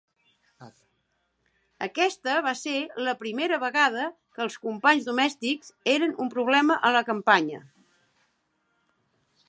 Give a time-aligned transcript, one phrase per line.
[1.87, 2.73] Aquesta va ser
[3.07, 7.61] la primera vegada que els companys domèstics eren un problema a la campanya.